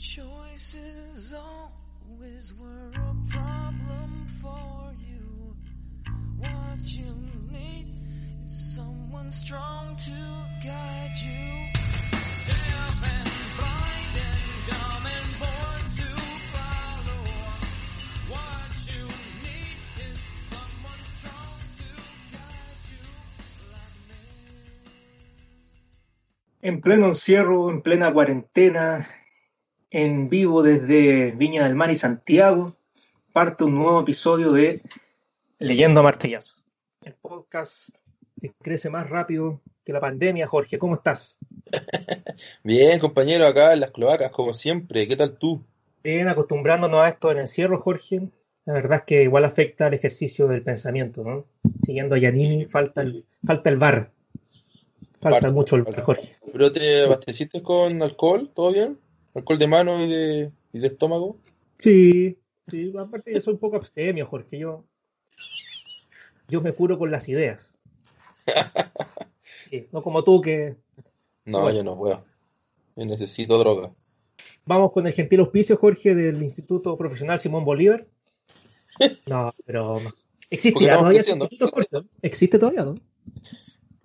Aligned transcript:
Choices 0.00 1.34
always 1.34 2.54
were 2.58 2.90
a 2.94 3.14
problem 3.30 4.26
for 4.40 4.94
you. 4.98 5.54
What 6.38 6.80
you 6.84 7.14
need 7.52 8.00
is 8.42 8.74
someone 8.76 9.30
strong 9.30 9.94
to 9.96 10.10
guide 10.64 11.16
you. 11.20 11.68
Deaf 12.48 13.02
and 13.12 13.30
blind 13.58 14.16
and 14.24 14.40
dumb 14.70 15.04
and 15.04 15.30
born 15.38 15.82
to 16.00 16.08
follow. 16.48 17.22
What 18.32 18.72
you 18.88 19.04
need 19.44 19.76
is 20.00 20.16
someone 20.48 21.02
strong 21.18 21.60
to 21.76 21.88
guide 22.32 22.82
you 22.88 23.04
like 23.68 24.00
me. 24.08 24.22
En 26.62 26.80
pleno 26.80 27.04
encierro, 27.08 27.68
en 27.68 27.82
plena 27.82 28.10
cuarentena, 28.10 29.06
en 29.90 30.28
vivo 30.28 30.62
desde 30.62 31.32
Viña 31.32 31.64
del 31.64 31.74
Mar 31.74 31.90
y 31.90 31.96
Santiago, 31.96 32.76
parte 33.32 33.64
un 33.64 33.74
nuevo 33.74 34.00
episodio 34.00 34.52
de 34.52 34.82
Leyendo 35.58 36.00
a 36.00 36.04
Martillazos. 36.04 36.64
El 37.02 37.14
podcast 37.14 37.96
que 38.40 38.52
crece 38.62 38.88
más 38.88 39.10
rápido 39.10 39.60
que 39.84 39.92
la 39.92 40.00
pandemia. 40.00 40.46
Jorge, 40.46 40.78
¿cómo 40.78 40.94
estás? 40.94 41.38
Bien, 42.64 42.98
compañero, 43.00 43.46
acá 43.46 43.72
en 43.72 43.80
las 43.80 43.90
cloacas, 43.90 44.30
como 44.30 44.54
siempre. 44.54 45.08
¿Qué 45.08 45.16
tal 45.16 45.36
tú? 45.36 45.64
Bien, 46.02 46.28
acostumbrándonos 46.28 47.02
a 47.02 47.08
esto 47.08 47.28
del 47.28 47.38
encierro, 47.38 47.80
Jorge. 47.80 48.30
La 48.66 48.74
verdad 48.74 48.98
es 48.98 49.04
que 49.04 49.22
igual 49.24 49.44
afecta 49.44 49.86
al 49.86 49.94
ejercicio 49.94 50.46
del 50.46 50.62
pensamiento, 50.62 51.24
¿no? 51.24 51.46
Siguiendo 51.84 52.14
a 52.14 52.18
Yanini, 52.18 52.66
falta 52.66 53.02
el, 53.02 53.26
falta 53.44 53.70
el 53.70 53.76
bar. 53.76 54.12
Falta 55.20 55.40
Bar, 55.40 55.52
mucho 55.52 55.76
el 55.76 55.82
bar, 55.82 56.00
Jorge. 56.00 56.36
¿Pero 56.50 56.72
te 56.72 57.02
abasteciste 57.02 57.62
con 57.62 58.02
alcohol? 58.02 58.50
¿Todo 58.54 58.72
bien? 58.72 58.98
¿Alcohol 59.34 59.58
de 59.58 59.66
mano 59.66 60.04
y 60.04 60.08
de, 60.08 60.50
y 60.72 60.78
de 60.78 60.86
estómago? 60.88 61.38
Sí, 61.78 62.38
sí, 62.68 62.92
aparte 62.98 63.32
yo 63.34 63.40
soy 63.40 63.54
un 63.54 63.60
poco 63.60 63.76
abstemio, 63.76 64.26
Jorge. 64.26 64.58
Yo, 64.58 64.84
yo 66.48 66.60
me 66.60 66.72
curo 66.72 66.98
con 66.98 67.10
las 67.10 67.28
ideas. 67.28 67.76
Sí, 69.70 69.86
no 69.92 70.02
como 70.02 70.24
tú 70.24 70.40
que 70.40 70.76
No, 71.44 71.60
Bueno. 71.60 71.76
yo 71.76 71.84
no 71.84 71.96
puedo. 71.96 72.24
Yo 72.96 73.06
necesito 73.06 73.56
droga. 73.56 73.92
vamos 74.64 74.90
con 74.92 75.06
el 75.06 75.12
gentil 75.12 75.40
auspicio, 75.40 75.76
Jorge, 75.76 76.14
del 76.14 76.42
Instituto 76.42 76.96
Profesional 76.98 77.38
Simón 77.38 77.64
Bolívar. 77.64 78.06
No, 79.26 79.54
pero 79.64 80.00
no. 80.00 80.10
¿Por 80.10 80.12
qué 80.12 80.56
¿Existirá 80.56 80.94
estamos 80.94 80.98
todavía 81.02 81.18
creciendo? 81.18 81.44
ese 81.46 81.54
instituto, 81.54 81.72
Jorge? 81.72 82.08
¿Existe 82.22 82.58
todavía, 82.58 82.84
no? 82.84 82.94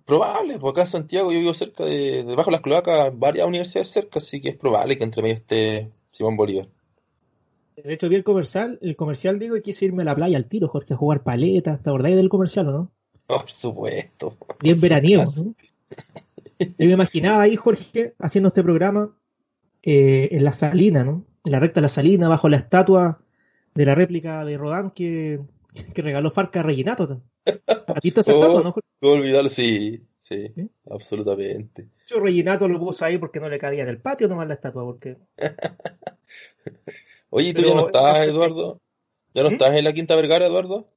Probable, 0.06 0.59
porque 0.59 0.81
acá 0.81 0.88
en 0.88 0.92
Santiago 0.92 1.31
yo 1.31 1.39
vivo 1.39 1.53
cerca 1.53 1.84
de, 1.84 2.23
debajo 2.23 2.52
de 2.52 2.53
las 2.53 2.61
cloacas, 2.61 3.17
varias 3.17 3.48
universidades 3.48 3.88
cerca, 3.88 4.20
así 4.20 4.39
que 4.39 4.50
es 4.50 4.56
probable 4.56 4.97
que 4.97 5.03
entre 5.03 5.23
medio 5.23 5.36
esté 5.36 5.89
Simón 6.12 6.38
Bolívar. 6.38 6.67
De 7.75 7.94
hecho, 7.94 8.08
vi 8.08 8.16
el 8.16 8.23
comercial, 8.23 8.80
el 8.81 8.95
comercial 8.95 9.39
digo, 9.39 9.58
y 9.58 9.62
quise 9.62 9.86
irme 9.86 10.03
a 10.03 10.06
la 10.06 10.16
playa 10.16 10.38
al 10.38 10.47
tiro, 10.47 10.67
Jorge, 10.67 10.94
a 10.94 10.97
jugar 10.97 11.23
paletas. 11.23 11.81
¿Te 11.81 11.89
acordáis 11.89 12.16
del 12.16 12.30
comercial 12.30 12.70
o 12.70 12.72
no? 12.72 12.92
Por 13.28 13.50
supuesto. 13.50 14.38
Bien 14.62 14.80
veraniego, 14.80 15.23
¿no? 15.38 15.56
Yo 16.59 16.86
me 16.88 16.94
imaginaba 16.94 17.42
ahí, 17.42 17.56
Jorge, 17.56 18.14
haciendo 18.19 18.50
este 18.50 18.64
programa 18.64 19.14
eh, 19.84 20.30
en 20.31 20.44
la 20.44 20.53
salina, 20.53 21.03
¿no? 21.03 21.25
En 21.44 21.52
la 21.52 21.59
recta 21.59 21.81
de 21.81 21.84
la 21.84 21.90
salina, 21.90 22.30
bajo 22.30 22.47
la 22.47 22.58
estatua 22.58 23.19
de 23.73 23.86
la 23.86 23.94
réplica 23.94 24.45
de 24.45 24.58
Rodán 24.58 24.92
que, 24.92 25.42
que 25.94 26.02
regaló 26.02 26.31
Farca 26.31 26.62
a 26.62 26.64
Reginato. 26.64 27.22
¿Has 27.45 28.01
visto 28.01 28.21
esa 28.21 28.33
Oh. 28.35 28.63
no? 28.63 28.75
No 29.01 29.09
olvidarlo, 29.11 29.49
sí, 29.49 30.03
sí, 30.19 30.51
¿Sí? 30.55 30.69
absolutamente. 30.89 31.89
Hecho, 32.05 32.19
Reginato 32.19 32.67
lo 32.67 32.79
puso 32.79 33.05
ahí 33.05 33.17
porque 33.17 33.39
no 33.39 33.49
le 33.49 33.59
cabía 33.59 33.83
en 33.83 33.89
el 33.89 33.99
patio 34.01 34.27
nomás 34.27 34.47
la 34.47 34.55
estatua, 34.55 34.83
porque 34.83 35.17
Oye, 37.29 37.49
¿y 37.49 37.53
tú 37.53 37.61
Pero- 37.61 37.69
ya 37.69 37.75
no 37.81 37.85
estás, 37.88 38.27
Eduardo? 38.27 38.81
¿Ya 39.34 39.44
no 39.44 39.50
¿Mm? 39.50 39.53
estás 39.53 39.75
en 39.75 39.84
la 39.84 39.94
Quinta 39.94 40.16
Vergara, 40.16 40.45
Eduardo? 40.47 40.89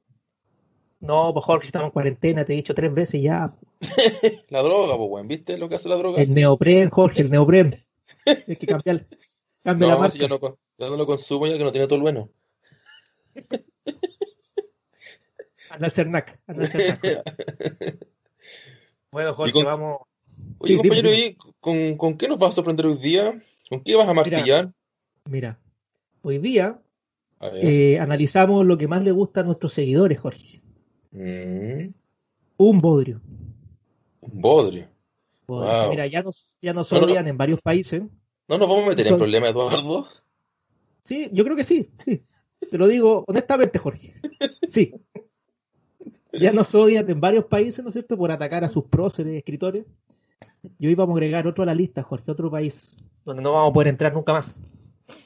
no, 1.01 1.33
pues 1.33 1.45
Jorge, 1.45 1.67
estamos 1.67 1.87
en 1.87 1.93
cuarentena, 1.93 2.45
te 2.45 2.53
he 2.53 2.57
dicho 2.57 2.75
tres 2.75 2.93
veces 2.93 3.23
ya. 3.23 3.55
La 4.51 4.63
droga, 4.63 4.97
pues, 4.97 5.09
weón, 5.11 5.29
¿viste 5.29 5.57
lo 5.59 5.69
que 5.69 5.77
hace 5.77 5.89
la 5.89 5.95
droga? 5.97 6.21
El 6.23 6.35
neopren, 6.35 6.91
Jorge, 6.91 7.23
el 7.23 7.31
neopren. 7.31 7.85
Hay 8.27 8.57
que 8.57 8.67
cambiar, 8.67 9.07
cambia 9.63 9.89
la 9.89 9.97
marca. 9.97 10.11
si 10.11 10.19
ya 10.19 10.27
no, 10.29 10.39
no 10.41 10.97
lo 10.97 11.07
consumo 11.07 11.47
ya 11.47 11.57
que 11.57 11.63
no 11.65 11.71
tiene 11.73 11.87
todo 11.87 11.97
el 11.97 12.03
bueno. 12.03 12.31
Al 15.81 15.93
Cernac. 15.93 16.39
Bueno, 19.11 19.35
Jorge, 19.35 19.53
con- 19.53 19.65
vamos. 19.65 19.99
Oye, 20.59 20.75
Sí, 20.75 20.83
dime, 20.83 20.89
compañero, 20.89 21.11
dime. 21.11 21.27
¿y 21.27 21.37
¿con, 21.61 21.97
con 21.97 22.17
qué 22.19 22.29
nos 22.29 22.39
vas 22.39 22.51
a 22.51 22.57
sorprender 22.57 22.87
hoy 22.87 22.97
día? 22.99 23.41
¿Con 23.71 23.83
qué 23.83 23.97
vas 23.97 24.09
a 24.09 24.13
martillar? 24.15 24.73
Mira, 25.25 25.59
hoy 26.23 26.39
día 26.39 26.79
eh, 27.55 27.99
analizamos 27.99 28.65
lo 28.67 28.77
que 28.79 28.87
más 28.89 29.03
le 29.03 29.11
gusta 29.13 29.41
a 29.41 29.45
nuestros 29.45 29.73
seguidores, 29.73 30.21
Jorge. 30.21 30.61
Mm, 31.11 31.93
Un 32.59 32.81
bodrio. 32.81 33.21
un 34.21 34.41
bodrio. 34.41 34.89
Bodrio. 35.47 35.73
Wow. 35.81 35.91
Mira, 35.91 36.07
ya 36.07 36.23
nos, 36.23 36.59
ya 36.61 36.73
nos 36.75 36.93
No, 36.93 37.01
no, 37.01 37.07
no. 37.07 37.13
odian 37.13 37.27
en 37.29 37.37
varios 37.39 37.61
países. 37.63 38.03
¿No 38.49 38.59
nos 38.59 38.69
vamos 38.69 38.85
a 38.85 38.89
meter 38.89 39.07
en 39.07 39.17
problemas, 39.17 39.51
Eduardo? 39.51 40.09
Sí, 41.05 41.29
yo 41.33 41.45
creo 41.45 41.57
que 41.57 41.65
sí, 41.65 41.91
sí. 42.05 42.23
Te 42.71 42.77
lo 42.79 42.87
digo 42.87 43.25
honestamente, 43.27 43.79
Jorge. 43.79 44.15
Sí. 44.69 44.93
Ya 46.33 46.53
nos 46.53 46.75
odian 46.75 47.09
en 47.09 47.21
varios 47.21 47.47
países, 47.47 47.83
¿no 47.83 47.89
es 47.89 47.95
cierto?, 47.95 48.17
por 48.17 48.31
atacar 48.31 48.65
a 48.65 48.69
sus 48.69 48.85
próceres, 48.85 49.35
escritores. 49.37 49.85
Y 50.79 50.87
hoy 50.87 50.95
vamos 50.95 51.15
a 51.15 51.19
agregar 51.19 51.47
otro 51.47 51.63
a 51.63 51.67
la 51.67 51.75
lista, 51.75 52.03
Jorge, 52.03 52.31
otro 52.31 52.51
país 52.51 52.97
donde 53.29 53.43
no 53.43 53.53
vamos 53.53 53.71
a 53.71 53.73
poder 53.75 53.89
entrar 53.89 54.15
nunca 54.15 54.33
más. 54.33 54.59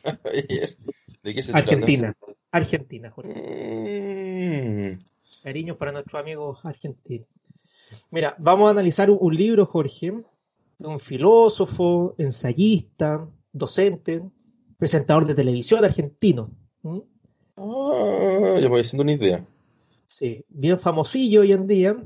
¿De 1.23 1.35
qué 1.35 1.43
se 1.43 1.53
trata? 1.53 1.59
Argentina. 1.59 2.17
Argentina, 2.51 3.11
Jorge. 3.11 4.97
Mm, 4.97 5.43
Cariños 5.43 5.77
para 5.77 5.93
nuestros 5.93 6.21
amigos 6.21 6.59
argentinos. 6.65 7.29
Mira, 8.11 8.35
vamos 8.39 8.69
a 8.69 8.71
analizar 8.71 9.11
un, 9.11 9.19
un 9.21 9.35
libro, 9.35 9.67
Jorge, 9.67 10.13
de 10.79 10.87
un 10.87 11.01
filósofo, 11.01 12.15
ensayista, 12.19 13.27
docente, 13.53 14.23
presentador 14.79 15.27
de 15.27 15.35
televisión 15.35 15.85
argentino. 15.85 16.51
¿Mm? 16.83 16.99
ah, 17.57 18.57
ya 18.61 18.69
voy 18.69 18.81
haciendo 18.81 19.03
una 19.03 19.13
idea. 19.13 19.47
Sí, 20.13 20.45
bien 20.51 20.79
famosillo 20.79 21.41
hoy 21.41 21.53
en 21.53 21.67
día. 21.67 21.97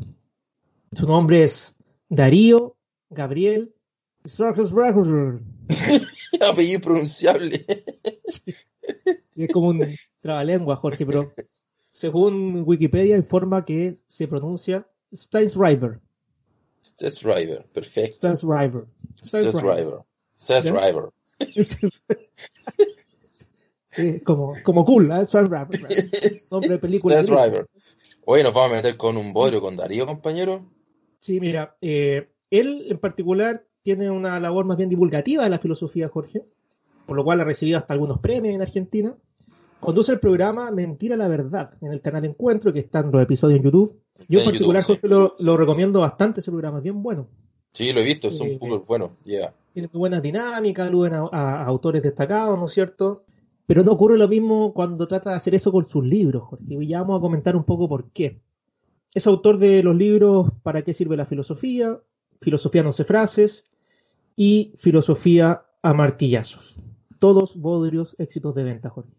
Su 0.92 1.08
nombre 1.08 1.42
es 1.42 1.74
Darío 2.08 2.76
Gabriel. 3.10 3.74
Apellido 6.48 6.76
impronunciable. 6.76 7.66
Y 9.34 9.44
Es 9.44 9.52
como 9.52 9.70
un 9.70 9.84
trabalengua, 10.20 10.76
Jorge, 10.76 11.04
pero 11.04 11.26
según 11.90 12.62
Wikipedia 12.64 13.16
informa 13.16 13.64
que 13.64 13.94
se 14.06 14.28
pronuncia 14.28 14.86
Steinsriver. 15.12 15.98
Test 16.96 17.24
Driver, 17.24 17.66
perfecto. 17.72 18.12
Steinsriver. 18.12 18.84
Driver. 20.72 21.10
Sí, 23.96 24.20
como, 24.24 24.54
como 24.62 24.84
cool, 24.84 25.10
¿eh? 25.10 25.24
Steinsriver. 25.24 25.68
Nombre 26.50 26.70
de 26.70 26.78
película. 26.78 27.22
Driver. 27.22 27.66
Oye, 28.28 28.42
nos 28.42 28.52
vamos 28.52 28.72
a 28.72 28.74
meter 28.76 28.96
con 28.96 29.16
un 29.16 29.32
bodrio 29.32 29.60
con 29.60 29.76
Darío, 29.76 30.04
compañero. 30.06 30.64
Sí, 31.20 31.38
mira, 31.40 31.76
eh, 31.80 32.28
él 32.50 32.86
en 32.90 32.98
particular 32.98 33.64
tiene 33.82 34.10
una 34.10 34.40
labor 34.40 34.64
más 34.66 34.76
bien 34.76 34.88
divulgativa 34.90 35.44
de 35.44 35.50
la 35.50 35.58
filosofía, 35.60 36.08
Jorge, 36.08 36.44
por 37.06 37.16
lo 37.16 37.22
cual 37.24 37.40
ha 37.40 37.44
recibido 37.44 37.78
hasta 37.78 37.92
algunos 37.94 38.18
premios 38.18 38.54
en 38.54 38.62
Argentina. 38.62 39.14
Conduce 39.78 40.10
el 40.10 40.18
programa 40.18 40.70
Mentira 40.72 41.16
la 41.16 41.28
Verdad 41.28 41.70
en 41.80 41.92
el 41.92 42.00
canal 42.00 42.24
Encuentro, 42.24 42.72
que 42.72 42.80
están 42.80 43.12
los 43.12 43.22
episodios 43.22 43.58
en 43.58 43.64
YouTube. 43.64 44.00
Yo 44.28 44.40
en 44.40 44.44
particular, 44.46 44.82
YouTube, 44.82 45.00
Jorge, 45.02 45.08
lo, 45.08 45.36
lo 45.38 45.56
recomiendo 45.56 46.00
bastante 46.00 46.40
ese 46.40 46.50
programa, 46.50 46.78
es 46.78 46.84
bien 46.84 47.00
bueno. 47.02 47.28
Sí, 47.70 47.92
lo 47.92 48.00
he 48.00 48.04
visto, 48.04 48.28
es 48.28 48.40
Eh, 48.40 48.52
un 48.52 48.58
poco 48.58 48.84
bueno. 48.88 49.12
Yeah. 49.24 49.54
Tiene 49.72 49.88
muy 49.92 50.00
buenas 50.00 50.22
dinámicas, 50.22 50.88
aluden 50.88 51.12
a, 51.14 51.28
a- 51.30 51.62
a 51.62 51.64
autores 51.66 52.02
destacados, 52.02 52.58
¿no 52.58 52.64
es 52.64 52.72
cierto? 52.72 53.24
Pero 53.66 53.82
no 53.82 53.92
ocurre 53.92 54.16
lo 54.16 54.28
mismo 54.28 54.72
cuando 54.72 55.08
trata 55.08 55.30
de 55.30 55.36
hacer 55.36 55.54
eso 55.54 55.72
con 55.72 55.88
sus 55.88 56.04
libros, 56.04 56.44
Jorge. 56.44 56.64
Y 56.68 56.86
ya 56.86 57.00
vamos 57.00 57.18
a 57.18 57.20
comentar 57.20 57.56
un 57.56 57.64
poco 57.64 57.88
por 57.88 58.10
qué. 58.10 58.40
Es 59.14 59.26
autor 59.26 59.58
de 59.58 59.82
los 59.82 59.96
libros 59.96 60.50
¿Para 60.62 60.82
qué 60.82 60.94
sirve 60.94 61.16
la 61.16 61.26
filosofía? 61.26 61.98
Filosofía 62.40 62.82
no 62.82 62.92
sé 62.92 63.04
frases 63.04 63.70
y 64.36 64.72
Filosofía 64.76 65.64
a 65.82 65.92
martillazos. 65.94 66.76
Todos 67.18 67.56
bodrios 67.56 68.14
éxitos 68.18 68.54
de 68.54 68.62
venta, 68.62 68.90
Jorge. 68.90 69.10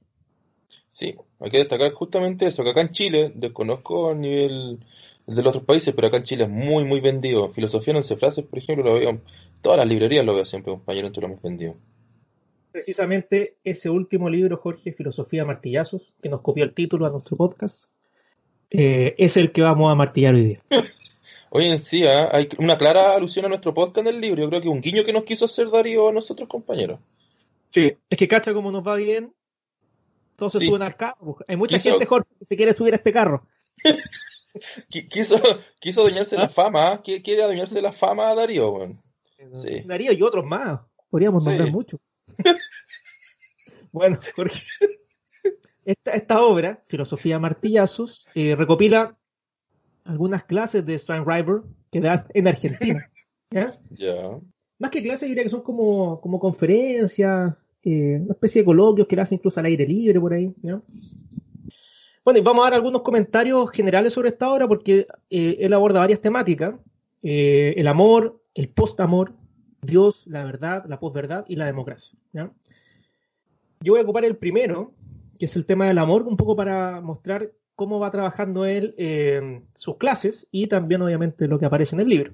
Sí, 0.90 1.16
hay 1.40 1.52
que 1.52 1.58
destacar 1.60 1.92
justamente 1.94 2.48
eso, 2.48 2.64
que 2.64 2.72
acá 2.72 2.82
en 2.82 2.92
Chile, 2.92 3.32
desconozco 3.36 4.10
a 4.10 4.16
nivel 4.16 4.80
de 5.28 5.36
los 5.36 5.48
otros 5.48 5.64
países, 5.64 5.94
pero 5.94 6.08
acá 6.08 6.18
en 6.18 6.24
Chile 6.24 6.44
es 6.46 6.50
muy, 6.50 6.86
muy 6.86 7.02
vendido. 7.02 7.50
Filosofía 7.50 7.92
en 7.92 7.98
11 7.98 8.18
frases, 8.18 8.46
por 8.46 8.60
ejemplo, 8.60 8.84
lo 8.84 8.94
veo 8.94 9.22
todas 9.62 9.78
las 9.78 9.88
librerías, 9.88 10.26
lo 10.26 10.36
veo 10.36 10.46
siempre, 10.46 10.74
compañero, 10.74 11.08
entre 11.08 11.22
lo 11.22 11.30
más 11.30 11.42
vendido. 11.42 11.76
Precisamente 12.78 13.58
ese 13.64 13.90
último 13.90 14.30
libro, 14.30 14.56
Jorge, 14.58 14.92
Filosofía 14.94 15.44
martillazos, 15.44 16.14
que 16.22 16.30
nos 16.30 16.42
copió 16.42 16.64
el 16.64 16.76
título 16.76 17.08
a 17.08 17.10
nuestro 17.10 17.36
podcast, 17.36 17.86
eh, 18.70 19.16
es 19.18 19.36
el 19.36 19.52
que 19.52 19.64
vamos 19.64 19.92
a 19.92 19.96
martillar 19.96 20.36
hoy 20.36 20.44
día. 20.46 20.60
Oye, 21.50 21.72
en 21.72 21.80
sí, 21.80 22.06
¿ah? 22.06 22.30
hay 22.32 22.48
una 22.60 22.78
clara 22.78 23.16
alusión 23.16 23.46
a 23.46 23.50
nuestro 23.50 23.74
podcast 23.74 24.08
en 24.08 24.14
el 24.14 24.22
libro. 24.22 24.44
Yo 24.44 24.50
creo 24.50 24.62
que 24.62 24.70
un 24.70 24.80
guiño 24.80 25.04
que 25.04 25.12
nos 25.12 25.24
quiso 25.24 25.46
hacer 25.46 25.72
Darío 25.72 26.10
a 26.10 26.12
nosotros, 26.12 26.48
compañeros. 26.48 27.00
Sí, 27.72 27.92
es 28.12 28.16
que 28.20 28.28
cacha 28.28 28.54
como 28.54 28.72
nos 28.72 28.86
va 28.86 28.96
bien, 28.96 29.34
todos 30.36 30.54
se 30.54 30.60
Sí. 30.60 30.68
suben 30.68 30.84
al 30.84 30.96
carro. 30.96 31.38
Hay 31.48 31.56
mucha 31.58 31.78
Quiso- 31.78 31.90
gente, 31.90 32.06
Jorge, 32.06 32.30
que 32.38 32.46
se 32.46 32.56
quiere 32.56 32.76
subir 32.76 32.94
a 32.94 32.98
este 32.98 33.12
carro. 33.12 33.48
Qui- 34.92 35.08
Quiso, 35.10 35.42
quiso 35.80 36.02
adueñarse 36.02 36.36
¿Ah? 36.36 36.42
la 36.42 36.50
fama, 36.50 36.94
¿eh? 36.94 37.00
Qui- 37.04 37.24
quiere 37.24 37.42
adueñarse 37.42 37.82
la 37.82 37.92
fama 37.92 38.30
a 38.30 38.36
Darío. 38.36 38.96
Sí. 39.54 39.82
Darío 39.84 40.12
y 40.12 40.22
otros 40.22 40.46
más. 40.46 40.80
Podríamos 41.10 41.44
Sí. 41.44 41.50
nombrar 41.50 41.72
mucho. 41.72 42.00
bueno, 43.98 44.20
Jorge. 44.36 44.64
Esta, 45.86 46.12
esta 46.12 46.42
obra, 46.42 46.84
Filosofía 46.88 47.40
Martillazos, 47.40 48.28
eh, 48.36 48.56
recopila 48.56 49.18
algunas 50.04 50.44
clases 50.44 50.86
de 50.86 50.98
River 51.26 51.62
que 51.92 52.02
dan 52.02 52.26
en 52.34 52.48
Argentina. 52.48 53.10
¿ya? 53.52 53.80
Más 54.80 54.92
que 54.92 55.02
clases, 55.02 55.22
yo 55.22 55.28
diría 55.30 55.44
que 55.44 55.50
son 55.50 55.62
como, 55.62 56.20
como 56.20 56.40
conferencias, 56.40 57.54
eh, 57.84 58.20
una 58.22 58.34
especie 58.34 58.62
de 58.62 58.66
coloquios 58.66 59.08
que 59.08 59.16
le 59.16 59.22
hacen 59.22 59.38
incluso 59.38 59.60
al 59.60 59.68
aire 59.68 59.88
libre 59.88 60.20
por 60.20 60.34
ahí. 60.34 60.54
¿ya? 60.62 60.82
Bueno, 62.26 62.40
y 62.40 62.44
vamos 62.44 62.64
a 62.64 62.70
dar 62.70 62.74
algunos 62.74 63.02
comentarios 63.02 63.72
generales 63.72 64.12
sobre 64.12 64.30
esta 64.30 64.50
obra 64.50 64.68
porque 64.68 65.08
eh, 65.30 65.56
él 65.60 65.74
aborda 65.74 66.00
varias 66.00 66.20
temáticas. 66.20 66.76
El 67.22 67.88
amor, 67.88 68.42
el 68.54 68.70
post-amor, 68.70 69.34
Dios, 69.82 70.28
la 70.28 70.44
verdad, 70.44 70.84
la 70.88 71.00
posverdad 71.00 71.46
y 71.48 71.56
la 71.56 71.66
democracia. 71.66 72.18
¿ya? 72.34 72.52
Yo 73.82 73.94
voy 73.94 74.00
a 74.00 74.04
ocupar 74.04 74.26
el 74.26 74.38
primero, 74.38 74.94
que 75.40 75.46
es 75.46 75.56
el 75.56 75.66
tema 75.66 75.88
del 75.88 75.98
amor, 75.98 76.24
un 76.24 76.38
poco 76.38 76.56
para 76.56 77.02
mostrar 77.02 77.52
cómo 77.76 78.00
va 78.00 78.10
trabajando 78.10 78.66
él 78.66 78.96
eh, 78.98 79.62
sus 79.76 79.98
clases 79.98 80.48
y 80.52 80.68
también 80.68 81.02
obviamente 81.04 81.48
lo 81.48 81.60
que 81.60 81.68
aparece 81.68 81.96
en 81.96 82.02
el 82.02 82.10
libro. 82.10 82.34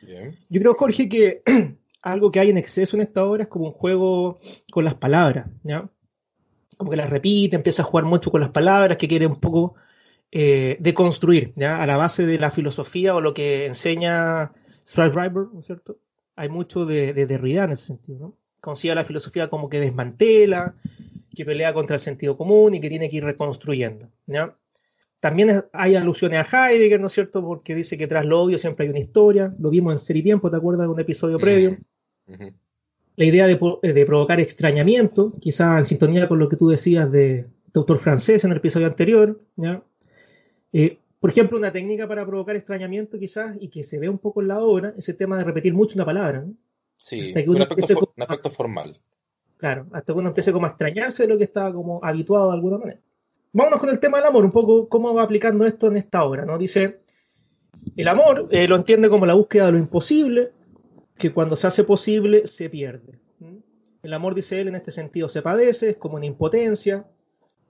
Bien. 0.00 0.36
Yo 0.48 0.60
creo, 0.60 0.74
Jorge, 0.74 1.08
que 1.08 1.42
algo 2.02 2.30
que 2.30 2.38
hay 2.40 2.50
en 2.50 2.56
exceso 2.56 2.96
en 2.96 3.02
esta 3.02 3.24
obra 3.24 3.42
es 3.42 3.48
como 3.48 3.66
un 3.66 3.72
juego 3.72 4.38
con 4.70 4.84
las 4.84 4.94
palabras, 4.94 5.48
¿ya? 5.64 5.90
Como 6.76 6.90
que 6.92 6.96
las 6.96 7.10
repite, 7.10 7.56
empieza 7.56 7.82
a 7.82 7.84
jugar 7.84 8.04
mucho 8.04 8.30
con 8.30 8.40
las 8.40 8.50
palabras, 8.50 8.96
que 8.96 9.08
quiere 9.08 9.26
un 9.26 9.40
poco 9.40 9.74
eh, 10.30 10.76
deconstruir, 10.78 11.52
¿ya? 11.56 11.82
A 11.82 11.86
la 11.86 11.96
base 11.96 12.24
de 12.24 12.38
la 12.38 12.52
filosofía 12.52 13.16
o 13.16 13.20
lo 13.20 13.34
que 13.34 13.66
enseña 13.66 14.52
Schreiber, 14.86 15.48
¿no 15.52 15.58
es 15.58 15.66
cierto? 15.66 15.98
Hay 16.36 16.48
mucho 16.48 16.86
de, 16.86 17.12
de 17.12 17.26
Derrida 17.26 17.64
en 17.64 17.72
ese 17.72 17.86
sentido, 17.86 18.18
¿no? 18.20 18.34
Consigue 18.60 18.94
la 18.94 19.04
filosofía 19.04 19.48
como 19.48 19.68
que 19.68 19.80
desmantela, 19.80 20.74
que 21.34 21.44
pelea 21.44 21.72
contra 21.72 21.94
el 21.94 22.00
sentido 22.00 22.36
común 22.36 22.74
y 22.74 22.80
que 22.80 22.88
tiene 22.88 23.08
que 23.08 23.16
ir 23.16 23.24
reconstruyendo, 23.24 24.08
¿ya? 24.26 24.56
También 25.20 25.64
hay 25.72 25.96
alusiones 25.96 26.52
a 26.52 26.70
Heidegger, 26.70 27.00
¿no 27.00 27.08
es 27.08 27.12
cierto? 27.12 27.42
Porque 27.42 27.74
dice 27.74 27.98
que 27.98 28.06
tras 28.06 28.24
lo 28.24 28.40
obvio 28.40 28.56
siempre 28.56 28.84
hay 28.86 28.90
una 28.90 29.00
historia. 29.00 29.52
Lo 29.58 29.68
vimos 29.68 29.92
en 29.92 29.98
Serie 29.98 30.22
Tiempo, 30.22 30.48
¿te 30.50 30.56
acuerdas 30.56 30.86
de 30.86 30.92
un 30.92 31.00
episodio 31.00 31.38
previo? 31.38 31.76
La 33.16 33.24
idea 33.24 33.46
de, 33.48 33.58
de 33.82 34.06
provocar 34.06 34.38
extrañamiento, 34.38 35.32
quizá 35.40 35.76
en 35.76 35.84
sintonía 35.84 36.28
con 36.28 36.38
lo 36.38 36.48
que 36.48 36.56
tú 36.56 36.68
decías 36.68 37.10
de, 37.10 37.46
de 37.72 37.74
autor 37.74 37.98
francés 37.98 38.44
en 38.44 38.52
el 38.52 38.58
episodio 38.58 38.86
anterior, 38.86 39.40
¿ya? 39.56 39.82
Eh, 40.72 40.98
por 41.18 41.30
ejemplo, 41.30 41.58
una 41.58 41.72
técnica 41.72 42.06
para 42.06 42.24
provocar 42.24 42.54
extrañamiento 42.54 43.18
quizás 43.18 43.56
y 43.60 43.68
que 43.68 43.82
se 43.82 43.98
ve 43.98 44.08
un 44.08 44.18
poco 44.18 44.40
en 44.40 44.48
la 44.48 44.60
obra, 44.60 44.94
es 44.96 45.08
el 45.08 45.16
tema 45.16 45.36
de 45.36 45.44
repetir 45.44 45.74
mucho 45.74 45.94
una 45.96 46.04
palabra, 46.04 46.42
¿no? 46.42 46.54
Sí, 46.98 47.28
Hasta 47.28 47.44
que 47.44 47.80
aspecto, 47.80 48.12
un 48.14 48.22
aspecto 48.22 48.50
formal. 48.50 49.00
Claro, 49.56 49.86
hasta 49.92 50.12
que 50.12 50.18
uno 50.18 50.28
empiece 50.28 50.52
como 50.52 50.66
a 50.66 50.70
extrañarse 50.70 51.22
de 51.24 51.30
lo 51.30 51.38
que 51.38 51.44
estaba 51.44 51.72
como 51.72 52.00
habituado 52.04 52.48
de 52.48 52.54
alguna 52.54 52.78
manera. 52.78 53.00
Vámonos 53.52 53.80
con 53.80 53.88
el 53.88 53.98
tema 53.98 54.18
del 54.18 54.26
amor, 54.26 54.44
un 54.44 54.52
poco 54.52 54.88
cómo 54.88 55.14
va 55.14 55.22
aplicando 55.22 55.64
esto 55.64 55.86
en 55.86 55.96
esta 55.96 56.22
obra, 56.22 56.44
¿no? 56.44 56.58
Dice, 56.58 57.00
el 57.96 58.08
amor 58.08 58.48
eh, 58.50 58.68
lo 58.68 58.76
entiende 58.76 59.08
como 59.08 59.26
la 59.26 59.34
búsqueda 59.34 59.66
de 59.66 59.72
lo 59.72 59.78
imposible, 59.78 60.52
que 61.16 61.32
cuando 61.32 61.56
se 61.56 61.66
hace 61.66 61.84
posible 61.84 62.46
se 62.46 62.68
pierde. 62.68 63.18
¿Mm? 63.40 63.56
El 64.02 64.12
amor, 64.12 64.34
dice 64.34 64.60
él, 64.60 64.68
en 64.68 64.76
este 64.76 64.92
sentido 64.92 65.28
se 65.28 65.42
padece, 65.42 65.90
es 65.90 65.96
como 65.96 66.16
una 66.16 66.26
impotencia, 66.26 67.06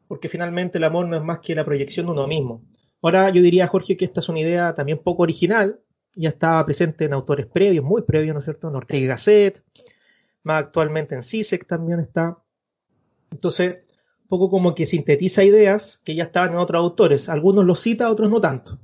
porque 0.08 0.28
finalmente 0.28 0.78
el 0.78 0.84
amor 0.84 1.06
no 1.06 1.16
es 1.16 1.22
más 1.22 1.38
que 1.38 1.54
la 1.54 1.64
proyección 1.64 2.06
de 2.06 2.12
uno 2.12 2.26
mismo. 2.26 2.62
Ahora 3.00 3.32
yo 3.32 3.40
diría, 3.40 3.68
Jorge, 3.68 3.96
que 3.96 4.04
esta 4.04 4.20
es 4.20 4.28
una 4.28 4.40
idea 4.40 4.74
también 4.74 4.98
poco 4.98 5.22
original, 5.22 5.80
ya 6.20 6.30
estaba 6.30 6.64
presente 6.64 7.04
en 7.04 7.12
autores 7.12 7.46
previos, 7.46 7.84
muy 7.84 8.02
previos, 8.02 8.34
¿no 8.34 8.40
es 8.40 8.44
cierto? 8.44 8.68
En 8.68 8.74
Ortega 8.74 9.04
y 9.04 9.06
Gasset, 9.06 9.62
más 10.42 10.64
actualmente 10.64 11.14
en 11.14 11.22
CISEC 11.22 11.66
también 11.66 12.00
está. 12.00 12.38
Entonces, 13.30 13.76
un 14.22 14.28
poco 14.28 14.50
como 14.50 14.74
que 14.74 14.86
sintetiza 14.86 15.44
ideas 15.44 16.00
que 16.04 16.14
ya 16.14 16.24
estaban 16.24 16.52
en 16.52 16.58
otros 16.58 16.80
autores. 16.80 17.28
Algunos 17.28 17.64
los 17.64 17.80
cita, 17.80 18.10
otros 18.10 18.30
no 18.30 18.40
tanto. 18.40 18.78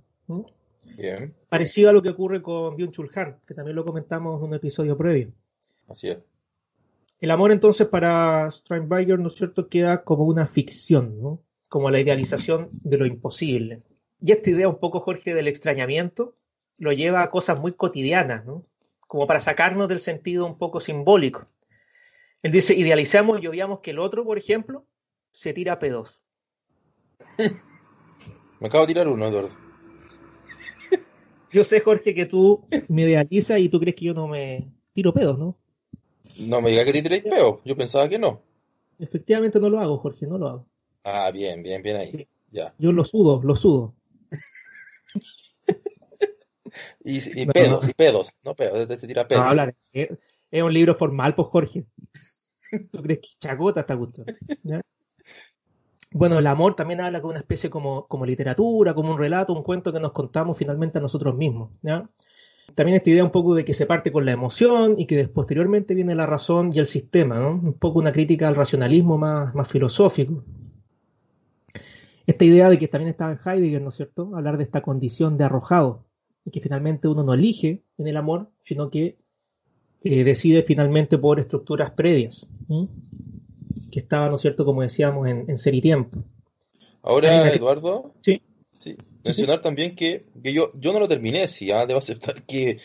Bien, 0.96 1.34
Parecido 1.48 1.90
a 1.90 1.92
lo 1.92 2.02
que 2.02 2.10
ocurre 2.10 2.40
con 2.40 2.76
Byung-Chul 2.76 3.10
Han, 3.16 3.40
que 3.46 3.54
también 3.54 3.74
lo 3.74 3.84
comentamos 3.84 4.40
en 4.40 4.48
un 4.48 4.54
episodio 4.54 4.96
previo. 4.96 5.32
así 5.88 6.10
es. 6.10 6.18
El 7.20 7.30
amor 7.30 7.52
entonces 7.52 7.86
para 7.86 8.50
Steinberger, 8.50 9.18
¿no 9.18 9.28
es 9.28 9.34
cierto?, 9.34 9.68
queda 9.68 10.04
como 10.04 10.24
una 10.24 10.46
ficción, 10.46 11.20
¿no? 11.20 11.40
Como 11.68 11.90
la 11.90 11.98
idealización 11.98 12.68
de 12.72 12.98
lo 12.98 13.06
imposible. 13.06 13.82
Y 14.20 14.32
esta 14.32 14.50
idea 14.50 14.68
un 14.68 14.78
poco, 14.78 15.00
Jorge, 15.00 15.34
del 15.34 15.48
extrañamiento, 15.48 16.34
lo 16.78 16.92
lleva 16.92 17.22
a 17.22 17.30
cosas 17.30 17.58
muy 17.58 17.72
cotidianas, 17.72 18.44
¿no? 18.44 18.64
Como 19.06 19.26
para 19.26 19.40
sacarnos 19.40 19.88
del 19.88 20.00
sentido 20.00 20.46
un 20.46 20.58
poco 20.58 20.80
simbólico. 20.80 21.46
Él 22.42 22.52
dice, 22.52 22.74
idealizamos 22.74 23.42
y 23.42 23.46
obviamos 23.46 23.80
que 23.80 23.92
el 23.92 23.98
otro, 23.98 24.24
por 24.24 24.38
ejemplo, 24.38 24.84
se 25.30 25.52
tira 25.52 25.78
pedos. 25.78 26.20
Me 28.60 28.68
acabo 28.68 28.84
de 28.86 28.88
tirar 28.88 29.08
uno, 29.08 29.26
Eduardo. 29.26 29.50
Yo 31.50 31.64
sé, 31.64 31.80
Jorge, 31.80 32.14
que 32.14 32.26
tú 32.26 32.64
me 32.88 33.02
idealizas 33.02 33.58
y 33.58 33.68
tú 33.68 33.78
crees 33.80 33.94
que 33.96 34.06
yo 34.06 34.14
no 34.14 34.26
me 34.26 34.72
tiro 34.92 35.12
pedos, 35.12 35.38
¿no? 35.38 35.56
No 36.38 36.60
me 36.60 36.70
diga 36.70 36.84
que 36.84 36.92
te 36.92 37.02
tiréis 37.02 37.22
peo. 37.22 37.60
Yo 37.64 37.76
pensaba 37.76 38.08
que 38.08 38.18
no. 38.18 38.42
Efectivamente 38.98 39.60
no 39.60 39.68
lo 39.68 39.78
hago, 39.78 39.98
Jorge, 39.98 40.26
no 40.26 40.38
lo 40.38 40.48
hago. 40.48 40.66
Ah, 41.04 41.30
bien, 41.30 41.62
bien, 41.62 41.82
bien 41.82 41.96
ahí. 41.96 42.10
Sí. 42.10 42.28
Ya. 42.50 42.74
Yo 42.78 42.92
lo 42.92 43.04
sudo, 43.04 43.40
lo 43.42 43.54
sudo. 43.54 43.94
Y, 47.04 47.42
y 47.42 47.46
No, 47.46 47.52
pedos, 47.52 47.84
no. 47.84 47.90
y 47.90 47.94
pedos. 47.94 48.32
No 48.44 48.54
pedos, 48.54 48.88
te 48.88 49.06
tira 49.06 49.22
No, 49.22 49.28
pedos. 49.28 49.44
hablar, 49.46 49.74
es, 49.92 50.10
es 50.50 50.62
un 50.62 50.72
libro 50.72 50.94
formal, 50.94 51.34
pues 51.34 51.48
Jorge. 51.48 51.86
¿Tú 52.90 53.02
crees 53.02 53.20
que 53.20 53.28
chacota 53.38 53.80
esta 53.80 53.96
cuestión? 53.96 54.26
¿Ya? 54.62 54.80
Bueno, 56.12 56.38
el 56.38 56.46
amor 56.46 56.76
también 56.76 57.00
habla 57.00 57.20
con 57.20 57.30
una 57.30 57.40
especie 57.40 57.68
como, 57.70 58.06
como 58.06 58.24
literatura, 58.24 58.94
como 58.94 59.12
un 59.12 59.18
relato, 59.18 59.52
un 59.52 59.64
cuento 59.64 59.92
que 59.92 59.98
nos 60.00 60.12
contamos 60.12 60.56
finalmente 60.56 60.98
a 60.98 61.00
nosotros 61.00 61.34
mismos. 61.36 61.70
También 62.74 62.96
esta 62.96 63.10
idea 63.10 63.24
un 63.24 63.30
poco 63.32 63.54
de 63.54 63.64
que 63.64 63.74
se 63.74 63.86
parte 63.86 64.12
con 64.12 64.24
la 64.24 64.32
emoción 64.32 64.94
y 64.98 65.06
que 65.06 65.26
posteriormente 65.28 65.92
viene 65.94 66.14
la 66.14 66.26
razón 66.26 66.70
y 66.72 66.78
el 66.78 66.86
sistema, 66.86 67.38
¿no? 67.38 67.50
Un 67.50 67.74
poco 67.74 67.98
una 67.98 68.12
crítica 68.12 68.48
al 68.48 68.54
racionalismo 68.56 69.18
más, 69.18 69.54
más 69.54 69.68
filosófico. 69.70 70.44
Esta 72.26 72.44
idea 72.44 72.70
de 72.70 72.78
que 72.78 72.88
también 72.88 73.10
estaba 73.10 73.32
en 73.32 73.38
Heidegger, 73.44 73.82
¿no 73.82 73.88
es 73.90 73.96
cierto? 73.96 74.30
Hablar 74.34 74.56
de 74.56 74.64
esta 74.64 74.82
condición 74.82 75.36
de 75.36 75.44
arrojado 75.44 76.04
y 76.44 76.50
que 76.50 76.60
finalmente 76.60 77.08
uno 77.08 77.22
no 77.22 77.34
elige 77.34 77.82
en 77.98 78.06
el 78.06 78.16
amor, 78.16 78.50
sino 78.62 78.90
que 78.90 79.16
eh, 80.02 80.24
decide 80.24 80.62
finalmente 80.62 81.16
por 81.18 81.40
estructuras 81.40 81.92
previas, 81.92 82.46
que 83.90 84.00
estaba, 84.00 84.28
¿no 84.28 84.36
es 84.36 84.42
cierto?, 84.42 84.64
como 84.64 84.82
decíamos, 84.82 85.26
en, 85.28 85.44
en 85.48 85.58
ser 85.58 85.74
y 85.74 85.80
tiempo. 85.80 86.22
Ahora, 87.02 87.52
Eduardo, 87.52 88.12
Sí. 88.22 88.40
sí, 88.72 88.96
mencionar 89.24 89.60
también 89.60 89.94
que, 89.94 90.24
que 90.42 90.52
yo, 90.52 90.72
yo 90.74 90.92
no 90.92 91.00
lo 91.00 91.08
terminé, 91.08 91.46
sí, 91.46 91.70
ah, 91.70 91.86
debo 91.86 91.98
aceptar 91.98 92.42
que 92.42 92.78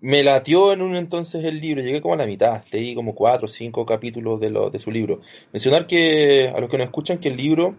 me 0.00 0.22
latió 0.22 0.72
en 0.72 0.82
un 0.82 0.96
entonces 0.96 1.44
el 1.44 1.60
libro, 1.60 1.82
llegué 1.82 2.02
como 2.02 2.14
a 2.14 2.18
la 2.18 2.26
mitad, 2.26 2.62
leí 2.70 2.94
como 2.94 3.14
cuatro 3.14 3.46
o 3.46 3.48
cinco 3.48 3.86
capítulos 3.86 4.38
de, 4.38 4.50
lo, 4.50 4.68
de 4.68 4.78
su 4.78 4.90
libro. 4.90 5.20
Mencionar 5.52 5.86
que 5.86 6.52
a 6.54 6.60
los 6.60 6.68
que 6.68 6.76
nos 6.76 6.84
escuchan 6.84 7.18
que 7.18 7.28
el 7.28 7.38
libro 7.38 7.74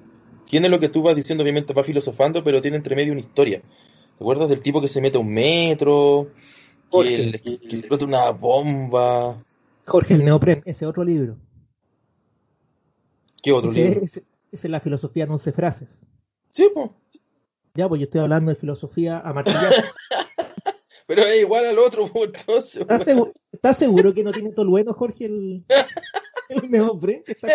tiene 0.49 0.69
lo 0.69 0.79
que 0.79 0.89
tú 0.89 1.03
vas 1.03 1.15
diciendo, 1.15 1.43
obviamente 1.43 1.73
va 1.73 1.83
filosofando, 1.83 2.43
pero 2.43 2.61
tiene 2.61 2.77
entre 2.77 2.95
medio 2.95 3.11
una 3.11 3.21
historia. 3.21 3.61
¿Te 4.17 4.23
acuerdas 4.23 4.49
del 4.49 4.61
tipo 4.61 4.81
que 4.81 4.87
se 4.87 5.01
mete 5.01 5.17
a 5.17 5.21
un 5.21 5.33
metro, 5.33 6.31
Jorge. 6.89 7.15
el- 7.15 7.41
que- 7.41 7.53
explota 7.75 8.05
una 8.05 8.29
bomba? 8.31 9.43
Jorge, 9.85 10.13
el 10.13 10.23
neopren, 10.23 10.61
ese 10.65 10.85
otro 10.85 11.03
libro. 11.03 11.37
¿Qué 13.41 13.51
otro 13.51 13.71
Ese, 13.71 13.83
libro? 13.83 14.01
ese- 14.05 14.23
esa 14.51 14.67
es 14.67 14.71
la 14.71 14.79
filosofía 14.79 15.25
en 15.25 15.31
once 15.31 15.51
frases. 15.51 16.01
Sí, 16.51 16.69
pues. 16.73 16.89
Ya, 17.73 17.89
pues 17.89 17.99
yo 17.99 18.05
estoy 18.05 18.21
hablando 18.21 18.49
de 18.51 18.55
filosofía 18.55 19.17
a. 19.17 19.33
Pero 21.07 21.21
es 21.21 21.41
igual 21.41 21.65
al 21.65 21.77
otro, 21.77 22.07
pues, 22.11 22.31
entonces. 22.33 22.77
¿Estás, 22.77 23.03
seguro, 23.03 23.33
¿Estás 23.51 23.77
seguro 23.77 24.13
que 24.13 24.23
no 24.23 24.31
tiene 24.31 24.51
todo 24.51 24.67
bueno, 24.69 24.93
Jorge, 24.93 25.25
el, 25.25 25.65
el 26.49 26.71
neopren 26.71 27.21
que 27.23 27.33
está? 27.33 27.49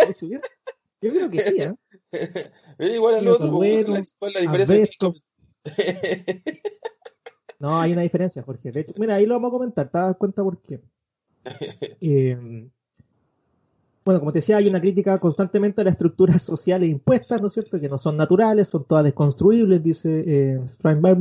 Yo 1.03 1.11
creo 1.11 1.31
que 1.31 1.41
sí, 1.41 1.57
¿eh? 1.59 1.75
Era 2.79 2.95
igual 2.95 3.15
al 3.15 3.29
otro, 3.29 3.51
pues, 3.51 3.85
Tolueno, 3.85 3.87
¿cuál 3.89 4.01
es 4.03 4.15
cuál 4.19 4.31
es 4.31 4.35
la 4.35 4.41
diferencia? 4.43 5.11
No, 7.61 7.79
hay 7.79 7.93
una 7.93 8.01
diferencia, 8.01 8.43
Jorge. 8.43 8.73
De 8.73 8.81
hecho, 8.81 8.95
mira, 8.97 9.17
ahí 9.17 9.27
lo 9.27 9.35
vamos 9.35 9.51
a 9.51 9.53
comentar, 9.53 9.91
te 9.91 9.99
das 9.99 10.17
cuenta 10.17 10.43
por 10.43 10.61
qué. 10.63 10.81
Eh, 12.01 12.71
bueno, 14.05 14.21
como 14.21 14.33
te 14.33 14.39
decía, 14.39 14.57
hay 14.57 14.67
una 14.67 14.81
crítica 14.81 15.19
constantemente 15.19 15.83
a 15.83 15.85
las 15.85 15.93
estructuras 15.93 16.41
sociales 16.41 16.89
impuestas, 16.89 17.41
¿no 17.41 17.49
es 17.49 17.53
cierto? 17.53 17.79
Que 17.79 17.89
no 17.89 17.99
son 17.99 18.17
naturales, 18.17 18.69
son 18.69 18.85
todas 18.85 19.05
desconstruibles, 19.05 19.83
dice 19.83 20.25
eh, 20.27 20.61
Steinberg. 20.67 21.19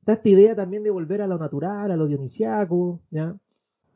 Está 0.00 0.14
esta 0.14 0.28
idea 0.28 0.56
también 0.56 0.82
de 0.82 0.90
volver 0.90 1.20
a 1.20 1.26
lo 1.26 1.38
natural, 1.38 1.90
a 1.90 1.96
lo 1.96 2.06
dionisiaco, 2.06 3.00
¿ya? 3.10 3.36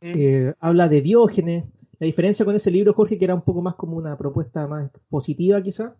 Eh, 0.02 0.52
habla 0.60 0.88
de 0.88 1.00
Diógenes, 1.00 1.64
La 1.98 2.06
diferencia 2.06 2.44
con 2.44 2.54
ese 2.54 2.70
libro, 2.70 2.92
Jorge, 2.92 3.18
que 3.18 3.24
era 3.24 3.34
un 3.34 3.42
poco 3.42 3.62
más 3.62 3.74
como 3.74 3.96
una 3.96 4.16
propuesta 4.16 4.66
más 4.66 4.90
positiva 5.08 5.60
quizá, 5.62 5.96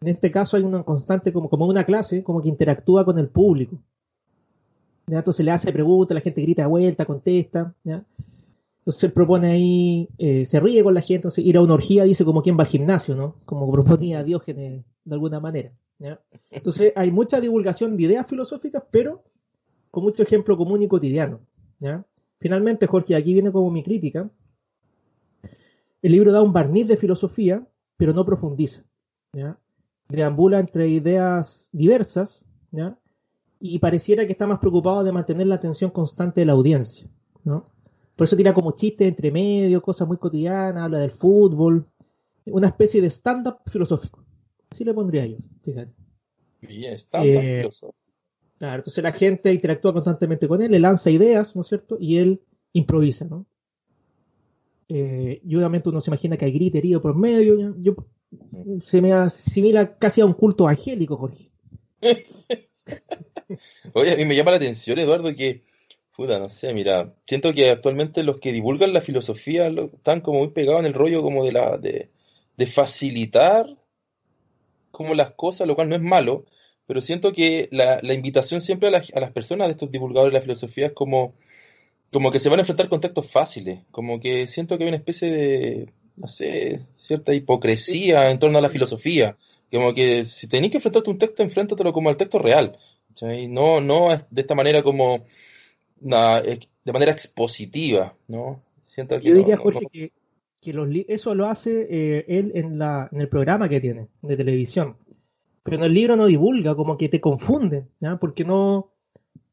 en 0.00 0.08
este 0.08 0.30
caso 0.30 0.56
hay 0.56 0.62
una 0.62 0.82
constante 0.82 1.32
como, 1.32 1.50
como 1.50 1.66
una 1.66 1.84
clase, 1.84 2.22
como 2.22 2.40
que 2.40 2.48
interactúa 2.48 3.04
con 3.04 3.18
el 3.18 3.28
público. 3.28 3.78
¿ya? 5.06 5.18
Entonces 5.18 5.44
le 5.44 5.50
hace 5.50 5.72
preguntas, 5.72 6.14
la 6.14 6.22
gente 6.22 6.40
grita 6.40 6.62
de 6.62 6.68
vuelta, 6.68 7.04
contesta. 7.04 7.74
¿ya? 7.84 8.04
Entonces 8.78 9.04
él 9.04 9.12
propone 9.12 9.50
ahí, 9.52 10.08
eh, 10.16 10.46
se 10.46 10.58
ríe 10.58 10.82
con 10.82 10.94
la 10.94 11.02
gente, 11.02 11.16
entonces 11.16 11.44
ir 11.44 11.58
a 11.58 11.60
una 11.60 11.74
orgía 11.74 12.04
dice 12.04 12.24
como 12.24 12.42
quien 12.42 12.56
va 12.56 12.62
al 12.62 12.68
gimnasio, 12.68 13.14
¿no? 13.14 13.36
Como 13.44 13.70
proponía 13.70 14.24
Diógenes 14.24 14.84
de 15.04 15.14
alguna 15.14 15.38
manera. 15.38 15.70
Entonces 16.50 16.94
hay 16.96 17.10
mucha 17.10 17.40
divulgación 17.40 17.96
de 17.96 18.04
ideas 18.04 18.26
filosóficas, 18.26 18.82
pero 18.90 19.22
con 19.90 20.02
mucho 20.02 20.22
ejemplo 20.22 20.56
común 20.56 20.82
y 20.82 20.88
cotidiano. 20.88 21.40
Finalmente, 22.38 22.86
Jorge, 22.86 23.14
aquí 23.14 23.34
viene 23.34 23.52
como 23.52 23.70
mi 23.70 23.82
crítica. 23.82 24.30
El 26.00 26.12
libro 26.12 26.32
da 26.32 26.40
un 26.40 26.54
barniz 26.54 26.88
de 26.88 26.96
filosofía, 26.96 27.66
pero 27.98 28.14
no 28.14 28.24
profundiza. 28.24 28.82
¿ya? 29.34 29.58
Deambula 30.10 30.58
entre 30.58 30.88
ideas 30.88 31.70
diversas, 31.72 32.44
¿ya? 32.72 32.98
y 33.60 33.78
pareciera 33.78 34.26
que 34.26 34.32
está 34.32 34.46
más 34.46 34.58
preocupado 34.58 35.04
de 35.04 35.12
mantener 35.12 35.46
la 35.46 35.56
atención 35.56 35.90
constante 35.90 36.40
de 36.40 36.46
la 36.46 36.52
audiencia. 36.52 37.08
¿no? 37.44 37.66
Por 38.16 38.24
eso 38.24 38.36
tira 38.36 38.54
como 38.54 38.72
chistes 38.72 39.06
entre 39.06 39.30
medio, 39.30 39.82
cosas 39.82 40.08
muy 40.08 40.16
cotidianas, 40.16 40.84
habla 40.84 40.98
del 40.98 41.10
fútbol, 41.10 41.86
una 42.46 42.68
especie 42.68 43.00
de 43.00 43.10
stand-up 43.10 43.58
filosófico. 43.66 44.24
Así 44.70 44.84
le 44.84 44.94
pondría 44.94 45.26
yo, 45.26 45.36
fíjate. 45.62 45.92
Bien, 46.62 46.94
stand-up 46.98 47.42
Eh, 47.42 47.56
filosófico. 47.58 48.00
Claro, 48.58 48.76
entonces 48.76 49.02
la 49.02 49.12
gente 49.12 49.52
interactúa 49.52 49.92
constantemente 49.92 50.46
con 50.46 50.60
él, 50.60 50.70
le 50.70 50.78
lanza 50.78 51.10
ideas, 51.10 51.56
¿no 51.56 51.62
es 51.62 51.68
cierto? 51.68 51.96
Y 51.98 52.18
él 52.18 52.42
improvisa, 52.72 53.24
¿no? 53.24 53.46
Eh, 54.88 55.40
y 55.44 55.56
obviamente 55.56 55.88
uno 55.88 56.00
se 56.00 56.10
imagina 56.10 56.36
que 56.36 56.44
hay 56.44 56.52
griterío 56.52 57.00
por 57.00 57.14
medio. 57.16 57.74
Yo, 57.78 57.94
se 58.80 59.00
me 59.00 59.12
asimila 59.12 59.96
casi 59.98 60.20
a 60.20 60.26
un 60.26 60.34
culto 60.34 60.66
angélico, 60.68 61.16
Jorge. 61.16 61.50
Oye, 63.94 64.12
a 64.12 64.16
mí 64.16 64.24
me 64.24 64.34
llama 64.36 64.52
la 64.52 64.56
atención, 64.58 64.98
Eduardo, 64.98 65.34
que, 65.34 65.62
puta, 66.16 66.38
no 66.38 66.48
sé, 66.48 66.72
mira, 66.74 67.14
siento 67.26 67.52
que 67.52 67.70
actualmente 67.70 68.22
los 68.22 68.38
que 68.38 68.52
divulgan 68.52 68.92
la 68.92 69.00
filosofía 69.00 69.68
lo- 69.68 69.86
están 69.86 70.20
como 70.20 70.38
muy 70.40 70.48
pegados 70.48 70.80
en 70.80 70.86
el 70.86 70.94
rollo 70.94 71.22
como 71.22 71.44
de 71.44 71.52
la, 71.52 71.78
de, 71.78 72.10
de 72.56 72.66
facilitar 72.66 73.76
como 74.90 75.14
las 75.14 75.32
cosas, 75.32 75.66
lo 75.66 75.74
cual 75.74 75.88
no 75.88 75.96
es 75.96 76.02
malo, 76.02 76.44
pero 76.86 77.00
siento 77.00 77.32
que 77.32 77.68
la, 77.72 78.00
la 78.02 78.14
invitación 78.14 78.60
siempre 78.60 78.88
a, 78.88 78.92
las- 78.92 79.12
a 79.14 79.20
las 79.20 79.32
personas 79.32 79.68
de 79.68 79.72
estos 79.72 79.90
divulgadores 79.90 80.32
de 80.32 80.38
la 80.38 80.42
filosofía 80.42 80.86
es 80.86 80.92
como, 80.92 81.34
como 82.12 82.30
que 82.32 82.38
se 82.38 82.48
van 82.48 82.58
a 82.60 82.62
enfrentar 82.62 82.88
con 82.88 83.00
textos 83.00 83.30
fáciles, 83.30 83.80
como 83.90 84.20
que 84.20 84.46
siento 84.46 84.76
que 84.78 84.84
hay 84.84 84.88
una 84.88 84.98
especie 84.98 85.30
de, 85.32 85.92
no 86.16 86.26
sé, 86.26 86.78
cierta 86.96 87.34
hipocresía 87.34 88.30
en 88.30 88.38
torno 88.38 88.58
a 88.58 88.62
la 88.62 88.68
filosofía, 88.68 89.36
como 89.70 89.94
que 89.94 90.24
si 90.24 90.48
tenés 90.48 90.70
que 90.70 90.78
enfrentarte 90.78 91.10
a 91.10 91.12
un 91.12 91.18
texto, 91.18 91.42
enfréntatelo 91.42 91.92
como 91.92 92.08
al 92.08 92.16
texto 92.16 92.38
real, 92.38 92.76
¿cachai? 93.08 93.48
No, 93.48 93.80
no 93.80 94.08
de 94.30 94.40
esta 94.40 94.54
manera 94.54 94.82
como, 94.82 95.24
de 96.00 96.92
manera 96.92 97.12
expositiva, 97.12 98.14
¿no? 98.28 98.62
Siento 98.82 99.18
que 99.20 99.28
Yo 99.28 99.34
diría, 99.34 99.56
no- 99.56 99.62
Jorge, 99.62 99.80
no- 99.82 99.90
que, 99.90 100.12
que 100.60 100.72
los 100.72 100.88
eso 101.08 101.34
lo 101.34 101.46
hace 101.46 101.86
eh, 101.90 102.24
él 102.28 102.52
en, 102.54 102.78
la, 102.78 103.08
en 103.12 103.20
el 103.20 103.28
programa 103.28 103.68
que 103.68 103.80
tiene 103.80 104.08
de 104.22 104.36
televisión. 104.36 104.96
Pero 105.62 105.76
en 105.76 105.84
el 105.84 105.94
libro 105.94 106.16
no 106.16 106.26
divulga, 106.26 106.74
como 106.74 106.96
que 106.96 107.08
te 107.08 107.20
confunde, 107.20 107.84
¿ya? 108.00 108.16
Porque 108.16 108.44
no, 108.44 108.92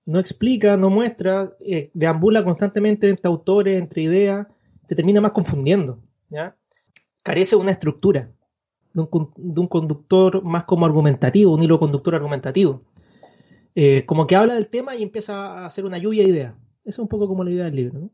no 0.05 0.19
explica, 0.19 0.77
no 0.77 0.89
muestra, 0.89 1.53
eh, 1.59 1.91
deambula 1.93 2.43
constantemente 2.43 3.09
entre 3.09 3.27
autores, 3.27 3.77
entre 3.77 4.03
ideas, 4.03 4.47
te 4.87 4.95
termina 4.95 5.19
más 5.21 5.33
confundiendo, 5.33 5.99
¿ya? 6.29 6.55
Carece 7.23 7.55
de 7.55 7.61
una 7.61 7.71
estructura, 7.71 8.31
de 8.93 9.01
un, 9.01 9.31
de 9.35 9.59
un 9.59 9.67
conductor 9.67 10.43
más 10.43 10.63
como 10.65 10.85
argumentativo, 10.85 11.53
un 11.53 11.63
hilo 11.63 11.79
conductor 11.79 12.15
argumentativo. 12.15 12.81
Eh, 13.75 14.05
como 14.05 14.25
que 14.25 14.35
habla 14.35 14.55
del 14.55 14.67
tema 14.67 14.95
y 14.95 15.03
empieza 15.03 15.35
a 15.35 15.65
hacer 15.65 15.85
una 15.85 15.97
lluvia 15.97 16.23
de 16.23 16.29
ideas. 16.29 16.53
Esa 16.83 16.89
es 16.95 16.99
un 16.99 17.07
poco 17.07 17.27
como 17.27 17.43
la 17.43 17.51
idea 17.51 17.65
del 17.65 17.75
libro, 17.75 17.99
¿no? 17.99 18.09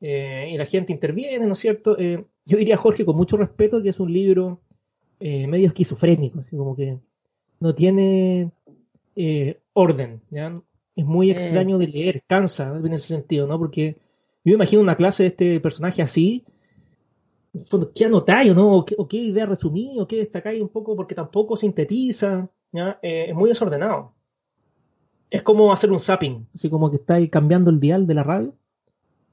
Eh, 0.00 0.50
y 0.52 0.56
la 0.58 0.66
gente 0.66 0.92
interviene, 0.92 1.46
¿no 1.46 1.52
es 1.52 1.60
cierto? 1.60 1.96
Eh, 1.98 2.24
yo 2.44 2.58
diría, 2.58 2.76
Jorge, 2.76 3.04
con 3.04 3.16
mucho 3.16 3.36
respeto, 3.36 3.82
que 3.82 3.90
es 3.90 4.00
un 4.00 4.12
libro 4.12 4.60
eh, 5.20 5.46
medio 5.46 5.68
esquizofrénico, 5.68 6.40
así 6.40 6.56
como 6.56 6.74
que 6.74 6.98
no 7.60 7.74
tiene 7.74 8.50
eh, 9.14 9.60
orden, 9.72 10.20
¿ya? 10.30 10.60
Es 10.96 11.06
muy 11.06 11.28
Mm. 11.28 11.30
extraño 11.30 11.78
de 11.78 11.86
leer, 11.86 12.22
cansa 12.26 12.76
en 12.76 12.92
ese 12.92 13.06
sentido, 13.06 13.46
¿no? 13.46 13.58
Porque 13.58 13.96
yo 14.44 14.50
me 14.50 14.54
imagino 14.54 14.82
una 14.82 14.96
clase 14.96 15.22
de 15.22 15.28
este 15.28 15.60
personaje 15.60 16.02
así, 16.02 16.44
¿qué 17.94 18.04
anotáis 18.06 18.50
o 18.50 18.54
no? 18.54 18.76
¿O 18.76 18.84
qué, 18.84 18.94
o 18.98 19.06
qué 19.06 19.18
idea 19.18 19.46
resumí? 19.46 19.98
¿O 19.98 20.06
qué 20.06 20.16
destacáis 20.16 20.62
un 20.62 20.68
poco? 20.68 20.96
Porque 20.96 21.14
tampoco 21.14 21.56
sintetiza, 21.56 22.48
¿ya? 22.72 22.98
Eh, 23.02 23.26
es 23.28 23.34
muy 23.34 23.48
desordenado. 23.48 24.14
Es 25.30 25.42
como 25.42 25.72
hacer 25.72 25.90
un 25.90 26.00
zapping, 26.00 26.46
así 26.54 26.68
como 26.68 26.90
que 26.90 26.96
estáis 26.96 27.30
cambiando 27.30 27.70
el 27.70 27.80
dial 27.80 28.06
de 28.06 28.14
la 28.14 28.22
radio. 28.22 28.54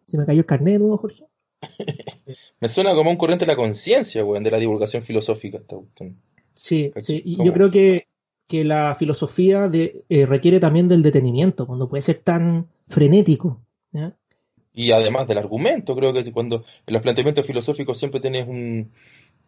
Se 0.08 0.18
me 0.18 0.26
cayó 0.26 0.40
el 0.40 0.46
carnet 0.46 0.80
nuevo, 0.80 0.98
Jorge. 0.98 1.26
Me 2.62 2.70
suena 2.70 2.94
como 2.94 3.12
un 3.12 3.18
corriente 3.18 3.46
de 3.46 3.52
la 3.52 3.58
conciencia, 3.58 4.24
weón, 4.24 4.44
de 4.44 4.52
la 4.52 4.60
divulgación 4.60 5.04
filosófica 5.04 5.58
esta 5.58 5.76
cuestión. 5.76 6.18
Sí, 6.54 6.92
sí. 6.98 7.22
Y 7.26 7.44
yo 7.44 7.54
creo 7.54 7.72
que, 7.72 8.08
que 8.48 8.64
la 8.64 8.96
filosofía 8.96 9.68
de, 9.68 10.04
eh, 10.10 10.26
requiere 10.26 10.60
también 10.60 10.88
del 10.88 11.04
detenimiento, 11.04 11.68
cuando 11.68 11.90
puede 11.90 12.02
ser 12.02 12.22
tan 12.24 12.68
frenético. 12.88 13.62
Y 14.74 14.92
además 14.92 15.28
del 15.28 15.40
argumento, 15.40 15.96
creo 15.96 16.14
que 16.14 16.32
cuando 16.32 16.64
en 16.86 16.94
los 16.94 17.02
planteamientos 17.02 17.46
filosóficos 17.46 17.98
siempre 17.98 18.20
tenés 18.20 18.48
un, 18.48 18.92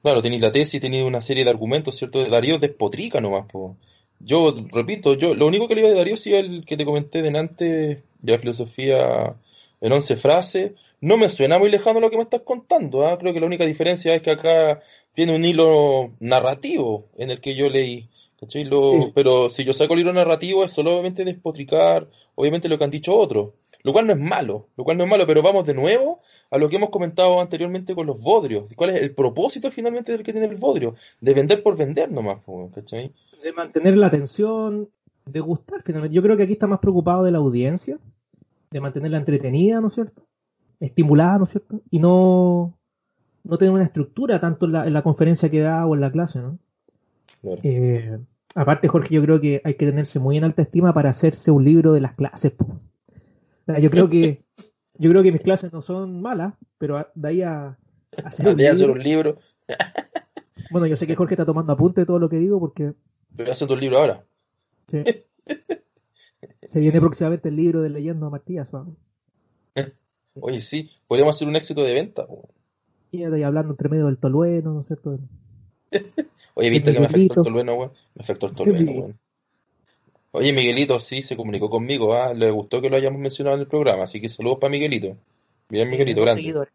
claro, 0.01 0.21
tenéis 0.21 0.41
la 0.41 0.51
tesis, 0.51 0.81
tenéis 0.81 1.03
una 1.05 1.21
serie 1.21 1.43
de 1.43 1.49
argumentos, 1.49 1.95
¿cierto? 1.95 2.23
Darío 2.25 2.57
despotrica 2.59 3.21
nomás, 3.21 3.45
po. 3.51 3.77
Yo, 4.19 4.55
repito, 4.71 5.15
yo, 5.15 5.33
lo 5.33 5.47
único 5.47 5.67
que 5.67 5.75
leí 5.75 5.83
de 5.83 5.93
Darío 5.93 6.17
sí 6.17 6.33
el 6.33 6.63
que 6.65 6.77
te 6.77 6.85
comenté 6.85 7.21
delante 7.21 8.03
de 8.19 8.31
la 8.31 8.37
filosofía 8.39 9.35
en 9.79 9.91
11 9.91 10.15
frases, 10.15 10.73
no 11.01 11.17
me 11.17 11.27
suena 11.29 11.57
muy 11.57 11.69
lejano 11.69 11.99
lo 11.99 12.11
que 12.11 12.17
me 12.17 12.23
estás 12.23 12.41
contando, 12.41 13.07
¿ah? 13.07 13.17
Creo 13.17 13.33
que 13.33 13.39
la 13.39 13.47
única 13.47 13.65
diferencia 13.65 14.13
es 14.13 14.21
que 14.21 14.31
acá 14.31 14.79
tiene 15.15 15.35
un 15.35 15.43
hilo 15.43 16.11
narrativo 16.19 17.05
en 17.17 17.31
el 17.31 17.41
que 17.41 17.55
yo 17.55 17.69
leí. 17.69 18.07
Lo- 18.65 19.03
Sí. 19.03 19.11
Pero 19.13 19.49
si 19.49 19.63
yo 19.65 19.73
saco 19.73 19.93
el 19.93 19.99
hilo 20.01 20.13
narrativo 20.13 20.63
es 20.63 20.71
solamente 20.71 21.23
despotricar, 21.23 22.07
obviamente 22.35 22.69
lo 22.69 22.77
que 22.77 22.83
han 22.83 22.89
dicho 22.91 23.15
otros, 23.15 23.49
lo 23.83 23.93
cual 23.93 24.07
no 24.07 24.13
es 24.13 24.19
malo, 24.19 24.67
lo 24.77 24.83
cual 24.83 24.97
no 24.97 25.03
es 25.03 25.09
malo, 25.09 25.25
pero 25.25 25.41
vamos 25.41 25.65
de 25.65 25.73
nuevo 25.73 26.19
a 26.49 26.57
lo 26.57 26.69
que 26.69 26.75
hemos 26.75 26.89
comentado 26.89 27.41
anteriormente 27.41 27.95
con 27.95 28.07
los 28.07 28.21
bodrios. 28.21 28.65
¿Cuál 28.75 28.91
es 28.91 29.01
el 29.01 29.13
propósito 29.13 29.71
finalmente 29.71 30.11
del 30.11 30.23
que 30.23 30.31
tiene 30.31 30.47
el 30.47 30.55
bodrio? 30.55 30.95
De 31.19 31.33
vender 31.33 31.63
por 31.63 31.77
vender 31.77 32.11
nomás, 32.11 32.39
¿cachai? 32.73 33.11
De 33.43 33.53
mantener 33.53 33.97
la 33.97 34.07
atención, 34.07 34.89
de 35.25 35.39
gustar 35.39 35.81
finalmente. 35.83 36.15
Yo 36.15 36.21
creo 36.21 36.37
que 36.37 36.43
aquí 36.43 36.53
está 36.53 36.67
más 36.67 36.79
preocupado 36.79 37.23
de 37.23 37.31
la 37.31 37.39
audiencia, 37.39 37.97
de 38.69 38.81
mantenerla 38.81 39.17
entretenida, 39.17 39.81
¿no 39.81 39.87
es 39.87 39.93
cierto? 39.93 40.23
Estimulada, 40.79 41.37
¿no 41.37 41.43
es 41.43 41.49
cierto? 41.49 41.81
Y 41.89 41.99
no, 41.99 42.77
no 43.43 43.57
tener 43.57 43.73
una 43.73 43.83
estructura 43.83 44.39
tanto 44.39 44.65
en 44.65 44.71
la, 44.73 44.87
en 44.87 44.93
la 44.93 45.03
conferencia 45.03 45.49
que 45.49 45.61
da 45.61 45.85
o 45.85 45.95
en 45.95 46.01
la 46.01 46.11
clase, 46.11 46.39
¿no? 46.39 46.57
Claro. 47.41 47.59
Eh, 47.63 48.19
aparte, 48.55 48.87
Jorge, 48.87 49.15
yo 49.15 49.21
creo 49.23 49.41
que 49.41 49.61
hay 49.63 49.75
que 49.75 49.85
tenerse 49.85 50.19
muy 50.19 50.37
en 50.37 50.43
alta 50.43 50.61
estima 50.61 50.93
para 50.93 51.09
hacerse 51.09 51.51
un 51.51 51.65
libro 51.65 51.93
de 51.93 52.01
las 52.01 52.13
clases. 52.13 52.51
po. 52.51 52.79
O 53.61 53.65
sea, 53.65 53.79
yo 53.79 53.89
creo 53.89 54.09
que 54.09 54.43
yo 54.97 55.09
creo 55.09 55.23
que 55.23 55.31
mis 55.31 55.41
clases 55.41 55.71
no 55.73 55.81
son 55.81 56.21
malas, 56.21 56.53
pero 56.77 57.07
de 57.15 57.27
ahí 57.27 57.41
a, 57.41 57.67
a 57.67 57.77
hacer 58.25 58.47
un 58.47 58.53
hacer 58.61 58.73
libro- 58.75 58.93
un 58.93 59.03
libro, 59.03 59.37
Bueno, 60.71 60.87
yo 60.87 60.95
sé 60.95 61.07
que 61.07 61.15
Jorge 61.15 61.33
está 61.35 61.45
tomando 61.45 61.73
apunte 61.73 62.01
de 62.01 62.05
todo 62.05 62.19
lo 62.19 62.29
que 62.29 62.37
digo 62.37 62.59
porque 62.59 62.93
estoy 63.31 63.49
haciendo 63.51 63.73
un 63.75 63.79
libro 63.81 63.97
ahora. 63.97 64.25
sí. 64.89 65.03
se 66.61 66.79
viene 66.79 66.99
próximamente 66.99 67.49
el 67.49 67.55
libro 67.55 67.81
de 67.81 67.89
leyendo 67.89 68.25
a 68.27 68.29
Matías. 68.29 68.71
¿no? 68.73 68.95
Oye, 70.35 70.61
sí, 70.61 70.89
podríamos 71.07 71.35
hacer 71.35 71.47
un 71.47 71.55
éxito 71.55 71.83
de 71.83 71.93
venta. 71.93 72.25
Y 73.11 73.23
hablando 73.23 73.71
entre 73.73 73.89
medio 73.89 74.05
del 74.05 74.17
tolueno, 74.17 74.73
¿no 74.73 74.81
es 74.81 74.87
cierto? 74.87 75.19
Oye, 76.55 76.69
viste 76.69 76.93
que 76.93 76.99
me 76.99 77.05
afectó 77.07 77.41
el 77.41 77.45
tolueno, 77.45 77.75
weón. 77.75 77.91
Me 78.15 78.21
afectó 78.21 78.47
el 78.47 78.53
tolueno, 78.53 78.91
weón. 78.91 79.19
Oye, 80.31 80.53
Miguelito 80.53 80.99
sí 80.99 81.21
se 81.21 81.35
comunicó 81.35 81.69
conmigo, 81.69 82.13
¿ah? 82.15 82.33
Le 82.33 82.49
gustó 82.51 82.81
que 82.81 82.89
lo 82.89 82.95
hayamos 82.95 83.19
mencionado 83.19 83.55
en 83.57 83.61
el 83.61 83.67
programa, 83.67 84.03
así 84.03 84.21
que 84.21 84.29
saludos 84.29 84.59
para 84.59 84.71
Miguelito. 84.71 85.17
Bien, 85.69 85.89
Miguelito, 85.89 86.21
grande. 86.21 86.41
seguidores. 86.41 86.73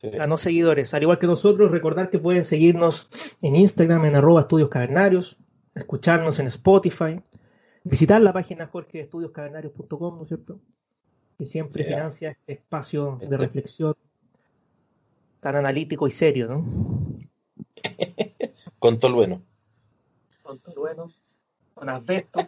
Sí. 0.00 0.10
Ganó 0.10 0.36
seguidores. 0.36 0.94
Al 0.94 1.02
igual 1.02 1.18
que 1.18 1.26
nosotros, 1.26 1.70
recordar 1.70 2.10
que 2.10 2.18
pueden 2.18 2.44
seguirnos 2.44 3.08
en 3.42 3.56
Instagram, 3.56 4.04
en 4.04 4.16
arroba 4.16 4.42
estudios 4.42 4.68
cavernarios, 4.68 5.36
escucharnos 5.74 6.38
en 6.38 6.46
Spotify, 6.48 7.20
visitar 7.82 8.20
la 8.20 8.32
página 8.32 8.66
jorgeestudioscavernarios.com, 8.66 10.16
¿no 10.18 10.22
es 10.22 10.28
cierto? 10.28 10.60
Que 11.38 11.46
siempre 11.46 11.82
Yeah. 11.84 11.96
financia 11.96 12.30
este 12.30 12.52
espacio 12.52 13.16
de 13.18 13.24
Este- 13.24 13.36
reflexión 13.38 13.94
tan 15.40 15.56
analítico 15.56 16.06
y 16.06 16.10
serio, 16.10 16.46
¿no? 16.48 16.64
Con 18.78 18.98
tolueno. 19.00 19.42
Con 20.42 20.58
Tolueno, 20.60 21.12
con 21.74 21.88
asbesto, 21.88 22.40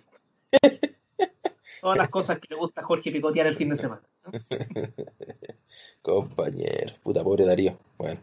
todas 1.81 1.99
las 1.99 2.09
cosas 2.09 2.38
que 2.38 2.49
le 2.50 2.57
gusta 2.57 2.81
a 2.81 2.85
Jorge 2.85 3.11
picotear 3.11 3.47
el 3.47 3.57
fin 3.57 3.71
de 3.71 3.76
semana. 3.76 4.02
¿no? 4.25 4.33
Compañero, 6.02 6.95
puta 7.02 7.23
pobre 7.23 7.45
Darío. 7.45 7.78
Bueno. 7.97 8.21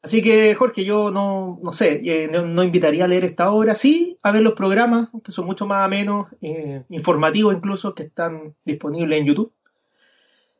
Así 0.00 0.22
que, 0.22 0.54
Jorge, 0.54 0.84
yo 0.84 1.10
no, 1.10 1.58
no 1.60 1.72
sé, 1.72 2.00
eh, 2.04 2.28
no, 2.32 2.46
no 2.46 2.62
invitaría 2.62 3.04
a 3.04 3.08
leer 3.08 3.24
esta 3.24 3.50
obra, 3.50 3.74
sí 3.74 4.16
a 4.22 4.30
ver 4.30 4.42
los 4.42 4.54
programas, 4.54 5.08
que 5.24 5.32
son 5.32 5.46
mucho 5.46 5.66
más 5.66 5.88
menos 5.88 6.28
eh, 6.40 6.84
informativos 6.88 7.54
incluso, 7.54 7.94
que 7.94 8.04
están 8.04 8.54
disponibles 8.64 9.20
en 9.20 9.26
YouTube. 9.26 9.52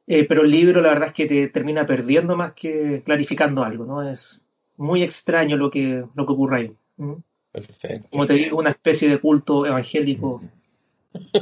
Eh, 0.07 0.25
pero 0.27 0.43
el 0.43 0.50
libro, 0.50 0.81
la 0.81 0.88
verdad 0.88 1.09
es 1.09 1.12
que 1.15 1.27
te 1.27 1.49
termina 1.49 1.87
perdiendo 1.87 2.35
más 2.37 2.55
que 2.55 3.03
clarificando 3.05 3.62
algo, 3.62 3.85
¿no? 3.85 4.09
Es 4.09 4.41
muy 4.77 5.03
extraño 5.03 5.57
lo 5.57 5.71
que, 5.71 6.05
lo 6.15 6.27
que 6.27 6.33
ocurre 6.33 6.57
ahí. 6.57 6.77
¿Mm? 6.97 7.15
Perfecto. 7.61 8.09
Como 8.11 8.27
te 8.27 8.35
digo, 8.35 8.59
una 8.59 8.71
especie 8.71 9.09
de 9.09 9.21
culto 9.21 9.67
evangélico 9.67 10.43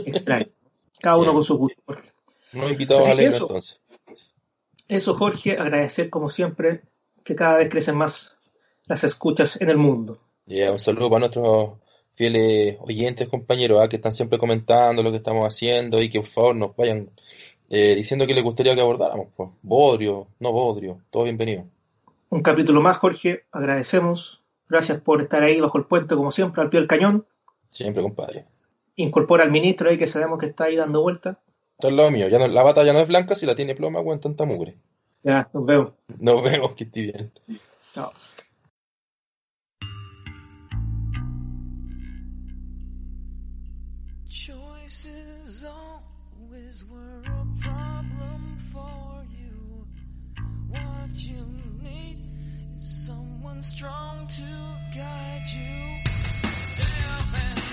extraño. 0.05 0.47
Cada 1.01 1.17
uno 1.17 1.33
con 1.33 1.43
su 1.43 1.57
gusto, 1.57 1.81
Jorge. 1.87 2.11
No 2.53 2.69
invitados 2.69 3.05
Así 3.05 3.11
a 3.11 3.15
que 3.15 3.21
leer 3.23 3.35
eso. 3.35 3.45
entonces. 3.45 3.81
Eso, 4.89 5.15
Jorge, 5.15 5.53
agradecer 5.59 6.11
como 6.11 6.29
siempre 6.29 6.83
que 7.25 7.35
cada 7.35 7.59
vez 7.59 7.69
crecen 7.69 7.97
más 7.97 8.37
las 8.87 9.03
escuchas 9.05 9.61
en 9.61 9.69
el 9.69 9.77
mundo. 9.77 10.19
Ya, 10.47 10.71
un 10.71 10.79
saludo 10.79 11.11
para 11.11 11.21
nuestros 11.21 11.73
fieles 12.15 12.77
oyentes, 12.81 13.29
compañeros, 13.29 13.81
ah, 13.83 13.89
que 13.89 13.97
están 13.97 14.13
siempre 14.13 14.39
comentando 14.39 15.03
lo 15.03 15.11
que 15.11 15.19
estamos 15.19 15.47
haciendo 15.47 16.01
y 16.01 16.09
que 16.09 16.21
por 16.21 16.29
favor 16.29 16.57
nos 16.57 16.77
vayan 16.77 17.11
eh, 17.69 17.95
diciendo 17.97 18.27
que 18.27 18.35
les 18.35 18.45
gustaría 18.45 18.75
que 18.75 18.81
abordáramos. 18.81 19.29
Pues. 19.37 19.51
Bodrio, 19.63 20.29
no 20.39 20.53
Bodrio, 20.53 21.01
todo 21.11 21.25
bienvenido. 21.25 21.65
Un 22.31 22.43
capítulo 22.43 22.81
más, 22.81 22.97
Jorge, 22.97 23.45
agradecemos. 23.51 24.43
Gracias 24.69 25.01
por 25.01 25.23
estar 25.23 25.43
ahí 25.43 25.61
bajo 25.61 25.79
el 25.79 25.85
puente, 25.85 26.15
como 26.17 26.33
siempre, 26.33 26.63
al 26.63 26.71
pie 26.71 26.81
del 26.81 26.89
cañón. 26.89 27.27
Siempre, 27.71 28.03
compadre. 28.03 28.47
Incorpora 28.97 29.45
al 29.45 29.51
ministro 29.51 29.89
ahí 29.91 29.99
que 29.99 30.07
sabemos 30.07 30.39
que 30.39 30.47
está 30.47 30.65
ahí 30.65 30.77
dando 30.77 31.03
vueltas. 31.03 31.37
Esto 31.79 31.89
es 31.89 31.95
lo 31.95 32.11
mío. 32.11 32.29
Ya 32.29 32.39
no- 32.39 32.49
la 32.49 32.63
bata 32.63 32.83
ya 32.85 32.93
no 32.93 33.01
es 33.01 33.09
blanca 33.09 33.35
si 33.35 33.45
la 33.47 33.55
tiene 33.55 33.75
ploma, 33.75 34.01
en 34.01 34.21
tanta 34.21 34.45
mugre. 34.45 34.77
Ya, 35.23 35.49
nos 35.53 35.67
vemos. 35.67 35.93
Nos 36.19 36.43
vemos, 36.43 36.73
que 36.73 36.85
esté 36.85 37.03
bien. 37.03 37.33
Chao. 37.95 38.13
Choices 44.29 45.65
always 45.65 46.85
were 46.91 47.23
a 47.27 47.47
problem 47.61 48.57
for 48.73 49.23
you. 49.39 49.87
What 50.69 51.11
you 51.15 51.47
need 51.83 52.19
someone 52.87 53.61
strong 53.63 54.27
to 54.29 54.97
guide 54.97 55.45
you. 55.53 55.97
Man. 57.33 57.66